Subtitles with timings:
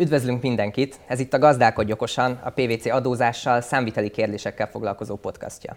[0.00, 1.00] Üdvözlünk mindenkit!
[1.06, 5.76] Ez itt a Gazdálkodj okosan, a PVC adózással, számviteli kérdésekkel foglalkozó podcastja.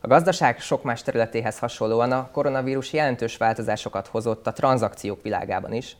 [0.00, 5.96] A gazdaság sok más területéhez hasonlóan a koronavírus jelentős változásokat hozott a tranzakciók világában is.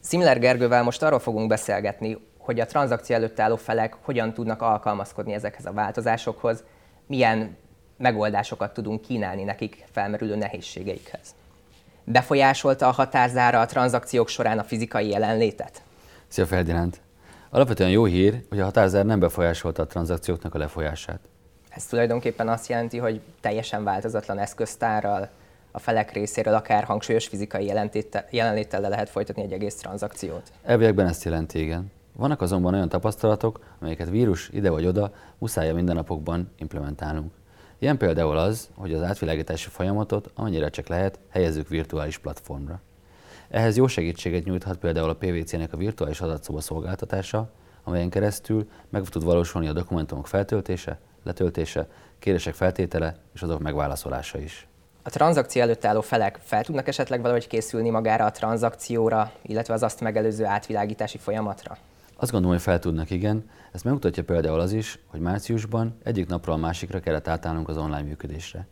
[0.00, 5.32] Szimler Gergővel most arról fogunk beszélgetni, hogy a tranzakció előtt álló felek hogyan tudnak alkalmazkodni
[5.32, 6.64] ezekhez a változásokhoz,
[7.06, 7.56] milyen
[7.96, 11.34] megoldásokat tudunk kínálni nekik felmerülő nehézségeikhez.
[12.04, 15.83] Befolyásolta a határzára a tranzakciók során a fizikai jelenlétet?
[16.34, 17.00] Szia Ferdinánd!
[17.50, 21.20] Alapvetően jó hír, hogy a határzár nem befolyásolta a tranzakcióknak a lefolyását.
[21.68, 25.28] Ez tulajdonképpen azt jelenti, hogy teljesen változatlan eszköztárral,
[25.70, 27.64] a felek részéről akár hangsúlyos fizikai
[28.30, 30.52] jelenléttel le lehet folytatni egy egész tranzakciót.
[30.62, 31.90] Elviekben ezt jelenti, igen.
[32.16, 37.32] Vannak azonban olyan tapasztalatok, amelyeket vírus ide vagy oda muszáj a mindennapokban implementálnunk.
[37.78, 42.80] Ilyen például az, hogy az átvilágítási folyamatot, amennyire csak lehet, helyezzük virtuális platformra.
[43.54, 47.50] Ehhez jó segítséget nyújthat például a PVC-nek a virtuális adatszoba szolgáltatása,
[47.84, 51.86] amelyen keresztül meg tud valósulni a dokumentumok feltöltése, letöltése,
[52.18, 54.66] kérések feltétele és azok megválaszolása is.
[55.02, 59.82] A tranzakció előtt álló felek fel tudnak esetleg valahogy készülni magára a tranzakcióra, illetve az
[59.82, 61.76] azt megelőző átvilágítási folyamatra?
[62.16, 63.50] Azt gondolom, hogy fel tudnak, igen.
[63.72, 68.02] Ezt megmutatja például az is, hogy márciusban egyik napról a másikra kellett átállnunk az online
[68.02, 68.66] működésre.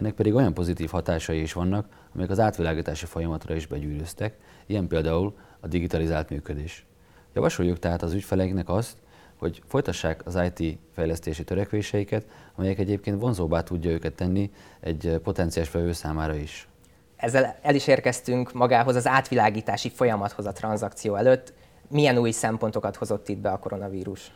[0.00, 5.34] Ennek pedig olyan pozitív hatásai is vannak, amelyek az átvilágítási folyamatra is begyűrűztek, ilyen például
[5.60, 6.86] a digitalizált működés.
[7.34, 8.96] Javasoljuk tehát az ügyfeleinknek azt,
[9.36, 15.92] hogy folytassák az IT fejlesztési törekvéseiket, amelyek egyébként vonzóbbá tudja őket tenni egy potenciális vevő
[15.92, 16.68] számára is.
[17.16, 21.52] Ezzel el is érkeztünk magához az átvilágítási folyamathoz a tranzakció előtt.
[21.90, 24.32] Milyen új szempontokat hozott itt be a koronavírus?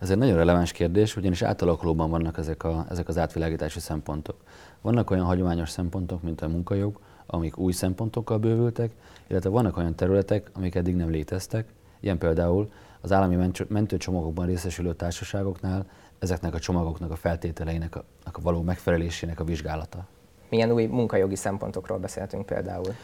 [0.00, 4.36] Ez egy nagyon releváns kérdés, ugyanis átalakulóban vannak ezek, a, ezek az átvilágítási szempontok.
[4.80, 8.90] Vannak olyan hagyományos szempontok, mint a munkajog, amik új szempontokkal bővültek,
[9.26, 11.68] illetve vannak olyan területek, amik eddig nem léteztek,
[12.00, 15.86] ilyen például az állami mentőcsomagokban részesülő társaságoknál
[16.18, 20.06] ezeknek a csomagoknak a feltételeinek a, a való megfelelésének a vizsgálata.
[20.50, 22.94] Milyen új munkajogi szempontokról beszéltünk például?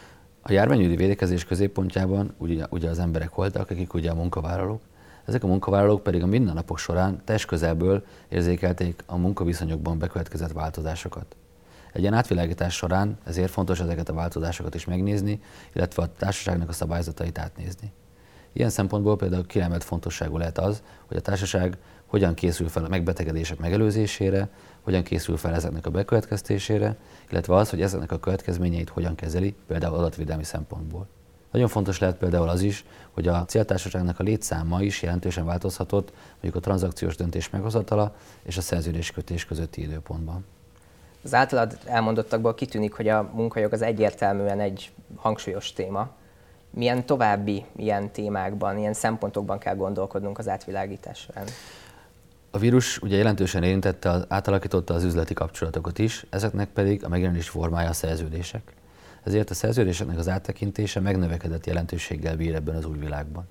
[0.41, 4.81] A járványügyi védekezés középpontjában ugye, ugye az emberek voltak, akik ugye a munkavállalók,
[5.25, 11.35] ezek a munkavállalók pedig a mindennapok során testközelből érzékelték a munkaviszonyokban bekövetkezett változásokat.
[11.93, 15.41] Egy ilyen átvilágítás során ezért fontos ezeket a változásokat is megnézni,
[15.73, 17.91] illetve a társaságnak a szabályzatait átnézni.
[18.53, 21.77] Ilyen szempontból például kiemelt fontosságú lehet az, hogy a társaság
[22.11, 24.49] hogyan készül fel a megbetegedések megelőzésére,
[24.81, 26.95] hogyan készül fel ezeknek a bekövetkeztésére,
[27.29, 31.07] illetve az, hogy ezeknek a következményeit hogyan kezeli, például adatvédelmi szempontból.
[31.51, 36.55] Nagyon fontos lehet például az is, hogy a céltársaságnak a létszáma is jelentősen változhatott, mondjuk
[36.55, 40.45] a tranzakciós döntés meghozatala és a szerződéskötés közötti időpontban.
[41.23, 46.09] Az általad elmondottakból kitűnik, hogy a munkajog az egyértelműen egy hangsúlyos téma.
[46.69, 51.45] Milyen további ilyen témákban, ilyen szempontokban kell gondolkodnunk az átvilágítás során?
[52.53, 57.89] A vírus ugye jelentősen érintette, átalakította az üzleti kapcsolatokat is, ezeknek pedig a megjelenés formája
[57.89, 58.73] a szerződések.
[59.23, 63.47] Ezért a szerződéseknek az áttekintése megnövekedett jelentőséggel bír ebben az új világban.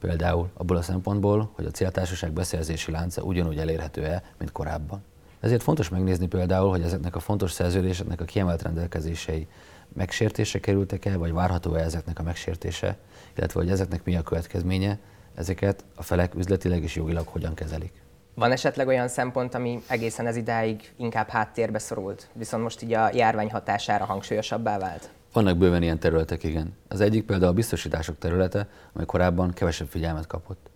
[0.00, 5.02] Például abból a szempontból, hogy a céltársaság beszerzési lánca ugyanúgy elérhető-e, mint korábban.
[5.40, 9.46] Ezért fontos megnézni például, hogy ezeknek a fontos szerződéseknek a kiemelt rendelkezései
[9.92, 12.96] megsértése kerültek-e, vagy várható-e ezeknek a megsértése,
[13.36, 14.98] illetve hogy ezeknek mi a következménye,
[15.34, 17.92] ezeket a felek üzletileg és jogilag hogyan kezelik.
[18.38, 23.10] Van esetleg olyan szempont, ami egészen ez idáig inkább háttérbe szorult, viszont most így a
[23.12, 25.10] járvány hatására hangsúlyosabbá vált?
[25.32, 26.76] Vannak bőven ilyen területek, igen.
[26.88, 30.70] Az egyik például a biztosítások területe, amely korábban kevesebb figyelmet kapott.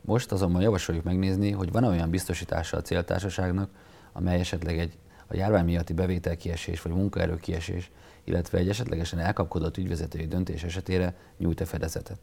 [0.00, 3.70] Most azonban javasoljuk megnézni, hogy van olyan biztosítása a céltársaságnak,
[4.12, 7.90] amely esetleg egy a járvány miatti bevételkiesés vagy munkaerő kiesés,
[8.24, 12.18] illetve egy esetlegesen elkapkodott ügyvezetői döntés esetére nyújt-e fedezetet.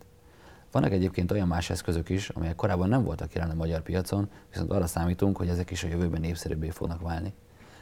[0.74, 4.72] Vannak egyébként olyan más eszközök is, amelyek korábban nem voltak jelen a magyar piacon, viszont
[4.72, 7.34] arra számítunk, hogy ezek is a jövőben népszerűbbé fognak válni.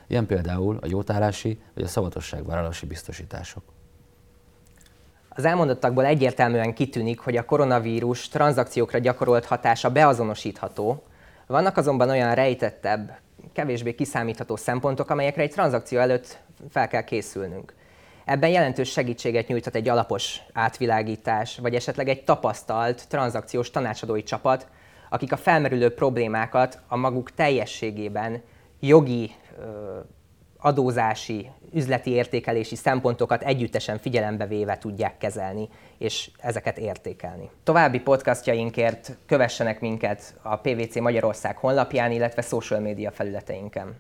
[0.08, 3.64] Ilyen például a jótállási vagy a szavatosságvállalási biztosítások.
[5.30, 11.04] Az elmondottakból egyértelműen kitűnik, hogy a koronavírus tranzakciókra gyakorolt hatása beazonosítható,
[11.48, 13.20] vannak azonban olyan rejtettebb,
[13.54, 16.40] kevésbé kiszámítható szempontok, amelyekre egy tranzakció előtt
[16.70, 17.74] fel kell készülnünk.
[18.26, 24.68] Ebben jelentős segítséget nyújthat egy alapos átvilágítás, vagy esetleg egy tapasztalt tranzakciós tanácsadói csapat,
[25.10, 28.42] akik a felmerülő problémákat a maguk teljességében
[28.80, 29.32] jogi,
[30.58, 37.50] adózási, üzleti értékelési szempontokat együttesen figyelembe véve tudják kezelni, és ezeket értékelni.
[37.64, 43.96] További podcastjainkért kövessenek minket a PVC Magyarország honlapján, illetve social média felületeinken.